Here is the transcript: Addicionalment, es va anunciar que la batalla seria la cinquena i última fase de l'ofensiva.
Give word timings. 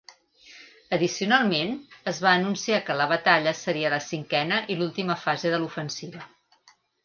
Addicionalment, 0.95 1.73
es 2.13 2.23
va 2.25 2.33
anunciar 2.39 2.81
que 2.89 2.97
la 3.03 3.07
batalla 3.13 3.55
seria 3.61 3.95
la 3.97 4.03
cinquena 4.09 4.61
i 4.77 4.81
última 4.89 5.21
fase 5.29 5.57
de 5.57 5.63
l'ofensiva. 5.65 6.29